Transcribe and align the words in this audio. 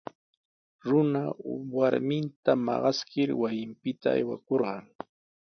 Runa 0.89 1.21
warminta 1.75 2.51
maqaskir 2.65 3.29
wasinpita 3.41 4.07
aywakurqan. 4.17 4.83